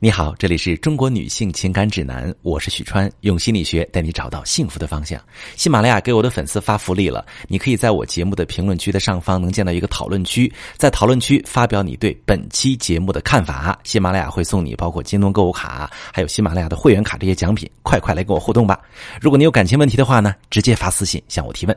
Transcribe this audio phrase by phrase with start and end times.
[0.00, 5.20] 你好，这里是中国女性情感指南，我是许川，用心理学带你找到幸福的方向。
[5.56, 18.80] 喜马拉雅给我的粉丝发福利了，你可以在我节目的评论区的上方能见到一个讨论区，在讨论区发表你对本期节目的看法，喜马拉雅会送你包括京东购物卡，还有喜马拉雅的会员卡这些奖品，快快来跟我互动吧！
[19.20, 21.76] 如果你有感情问题的话呢，直接发私信向我提问。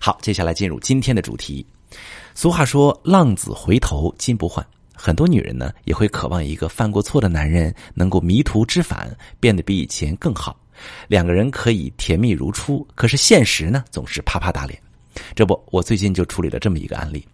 [0.00, 1.66] 好，接下来进入今天的主题。
[2.32, 4.64] 俗话说，浪子回头金不换。
[4.96, 10.58] 很多女人呢，也会渴望一个犯过错的男人能够迷途知返，变得比以前更好，
[11.06, 12.86] 两个人可以甜蜜如初。
[12.94, 14.80] 可是现实呢，总是啪啪打脸。
[15.34, 17.26] 这不，我最近就处理了这么一个案例：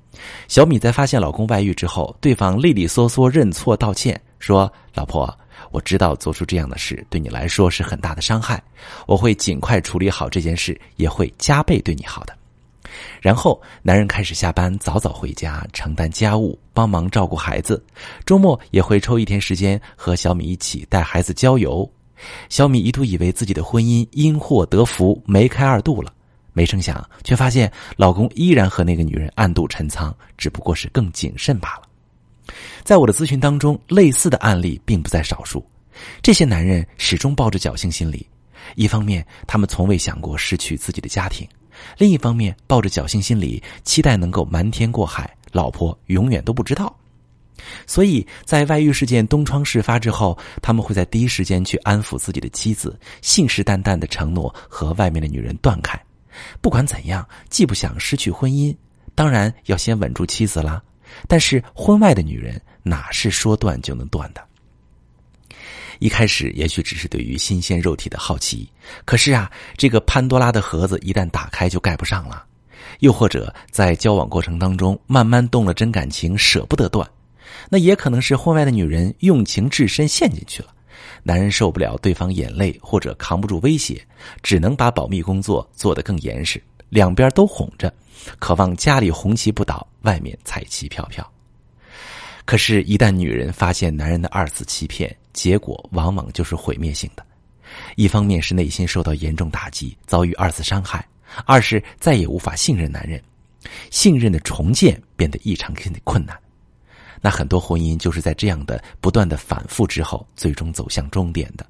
[0.48, 5.32] 小米在发现老公外遇之后，对方利利索索认错道歉，说：“老婆，
[5.70, 8.62] 我知道做出这样的事对你来说是很大的伤害，
[9.06, 12.36] 我会尽快处理好这件事，也会加倍对你好的。”
[13.20, 17.82] 然后，男人开始下班早早回家，承担家务，帮忙照顾孩子。
[18.24, 21.90] 周末也会抽一天时间和小米一起带孩子郊游。
[22.48, 26.12] 小米一度以为自己的婚姻因祸得福，梅开二度了。
[26.52, 31.82] 没成想，却发现老公依然和那个女人暗度陈仓，只不过是更谨慎罢了。
[32.84, 35.64] 在我的咨询当中，类似的案例并不在少数。
[36.20, 38.26] 这些男人始终抱着侥幸心理，
[38.74, 41.48] 一方面，他们从未想过失去自己的家庭。
[41.98, 46.94] 另一方面，抱着侥幸心理，期待能够瞒天过海，老婆永远都不知道。
[47.86, 56.00] 所以在外遇事件东窗事发之后，他们会在第一时间去安抚自己的妻子，信誓旦旦的承诺和外面的女人断开。
[56.60, 58.74] 不管怎样，既不想失去婚姻，
[59.14, 60.82] 当然要先稳住妻子啦。
[61.28, 64.42] 但是婚外的女人哪是说断就能断的？
[66.02, 68.68] 一开始也许只是对于新鲜肉体的好奇，
[69.04, 72.44] 可是啊，这个潘多拉的盒子一旦打开就盖不上了。
[72.98, 77.08] 又或者在交往过程当中慢慢动了真感情，舍不得断，
[77.70, 80.74] 那也可能是婚外的女人用情至深陷进去了。
[81.22, 84.04] 男人受不了对方眼泪或者扛不住威胁，
[84.42, 87.94] 只能把保密工作做得更严实，两边都哄着，
[88.40, 91.24] 渴望家里红旗不倒，外面彩旗飘飘。
[92.44, 97.24] 可是，一旦女人发现男人的二次欺骗，结果往往就是毁灭性的。
[97.96, 101.00] 一方面是内心受到严重打击，遭遇二次伤害；
[101.46, 103.22] 二是再也无法信任男人，
[103.90, 106.36] 信任的重建变得异常困难。
[107.20, 111.64] 那很多婚姻就是在这样的不断的反复之后，最终走向终点的。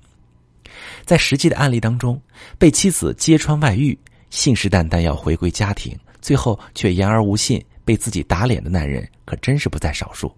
[1.05, 2.21] 在实际的案例当中，
[2.59, 3.97] 被妻子揭穿外遇，
[4.31, 10.34] 信誓旦旦要回归家庭，最后却言而无信，被自己打脸的男人，可真是不在少数。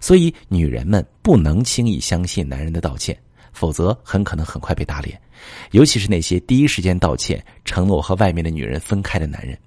[0.00, 3.16] 所以，女人们不能轻易相信男人的道歉，
[3.52, 5.20] 否则很可能很快被打脸。
[5.70, 9.58] 尤其是那些第一时间道歉、承诺和外面的女人分开的男人，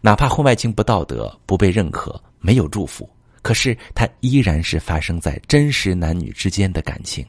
[0.00, 3.08] 哪怕婚外情不道德、不被认可、没有祝福，
[3.42, 7.26] 可是他依然是发生在真实男女之间的感情。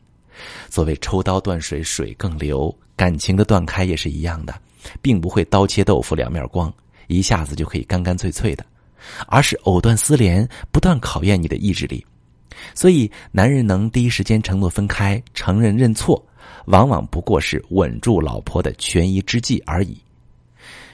[0.69, 4.53] 所谓抽刀断水，水更流，感情的断开也是一样的，
[5.01, 6.73] 并不会刀切豆腐两面光，
[7.07, 8.65] 一下子就可以干干脆脆的。
[9.27, 12.05] 而是藕断丝连，不断考验你的意志力。
[12.75, 16.23] 所以，男人能第一时间承诺分开、承认认错，
[16.65, 19.97] 往往不过是稳住老婆的权宜之计而已。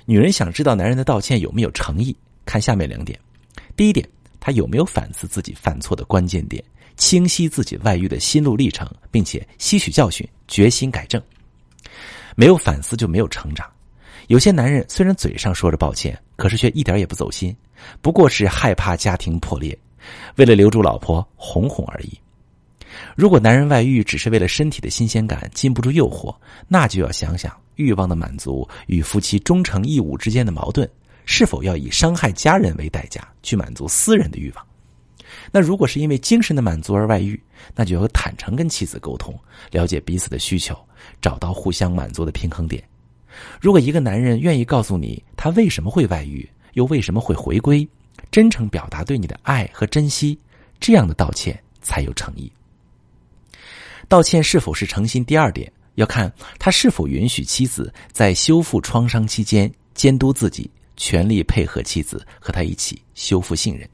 [0.06, 2.16] 女人想知道男人的道歉有没有诚意，
[2.46, 3.20] 看下面两点：
[3.76, 4.08] 第一点，
[4.40, 6.64] 他有没有反思自己犯错的关键点，
[6.96, 11.22] 清晰自己外遇的心路历程，并且吸取教训，决心改正。
[12.36, 13.70] 没有反思就没有成长。
[14.28, 17.56] 有些男人虽然嘴上说着抱歉，可是却一点也不走心。
[18.02, 19.78] 不过是害怕家庭破裂，
[20.36, 22.20] 为了留住老婆哄哄而已。
[23.16, 26.36] 如果男人外遇只是为了身体的新鲜感，禁不住诱惑，
[26.68, 30.90] 那就要想想欲望的满足与夫妻忠诚义务之间的矛盾，
[31.26, 34.66] 是否要以伤害家人为代价去满足私人的欲望。
[35.52, 37.42] 那如果是因为精神的满足而外遇，
[37.76, 39.38] 那就要坦诚跟妻子沟通，
[39.72, 40.78] 了解彼此的需求，
[41.22, 42.84] 找到互相满足的平衡点。
[43.60, 47.88] 如果一个男人愿意告诉你他为什么会外遇，又为什么会回归？
[48.32, 50.38] 真诚表达对你的爱和珍惜，
[50.80, 52.52] 这样的道歉才有诚意。
[54.08, 55.24] 道歉是否是诚心？
[55.24, 63.90] 第二点要看他是否允许妻子在修复创伤期间监督自己，全力配合妻子和他一起修复信任。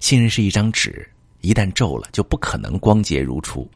[0.00, 1.08] 信任是一张纸，
[1.40, 3.68] 一旦皱了，就不可能光洁如初。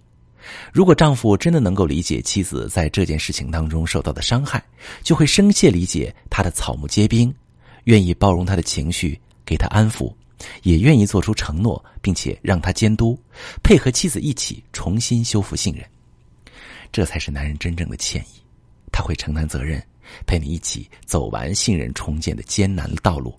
[0.72, 4.62] 如果丈夫真的能够理解妻子在这件事情当中受到的伤害，
[5.02, 7.32] 就会深切理解她的草木皆兵。
[7.84, 10.12] 愿意包容他的情绪，给他安抚，
[10.62, 13.18] 也愿意做出承诺，并且让他监督，
[13.62, 15.82] 配合妻子一起重新修复信任。
[16.92, 18.42] 这才是男人真正的歉意，
[18.92, 19.82] 他会承担责任，
[20.26, 23.34] 陪你一起走完信任重建的艰难道路。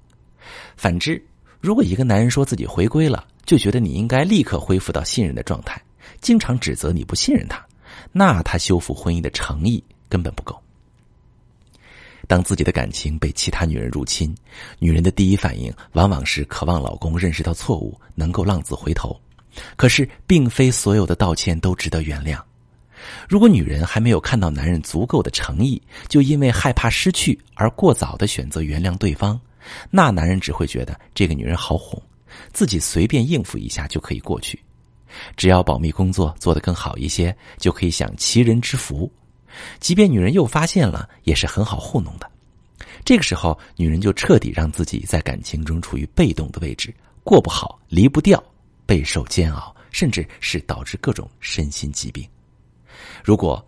[0.75, 1.23] 反之，
[1.59, 5.79] 如果一个男人说自己回归了，就觉得你应该立刻恢复到信任的状态，
[6.19, 7.65] 经常指责你不信任他，
[8.11, 10.57] 那他修复婚姻的诚意根本不够。
[12.27, 14.33] 当自己的感情被其他女人入侵，
[14.79, 19.19] 女人的第一反应往往是渴望老公认识到错误，能够浪子回头。
[19.75, 22.41] 可是，并非所有的道歉都值得原谅。
[23.27, 29.37] 如果女人还没有看到男人足够的诚意，就因为害怕失去而过早的选择原谅对方，
[29.89, 32.01] 那男人只会觉得这个女人好哄，
[32.53, 34.57] 自己随便应付一下就可以过去。
[35.35, 39.11] 只要保密工作做得更好一些，就可以享其人之福。
[39.79, 42.29] 即便女人又发现了，也是很好糊弄的。
[43.03, 46.93] 这个时候，女人就彻底让自己在感情中处于被动的位置，
[47.23, 48.41] 过不好，离不掉，
[48.85, 52.27] 备受煎熬，甚至是导致各种身心疾病。
[53.23, 53.65] 如果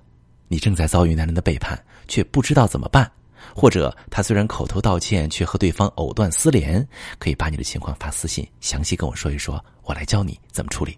[0.47, 3.11] 你正在遭遇男人的背叛，却不知道怎么办，
[3.55, 6.87] 或者他虽然口头道歉，却和对方藕断丝连，
[7.17, 10.97] 可以把你的情况发私信，详细跟我说一说，我来教你怎么处理。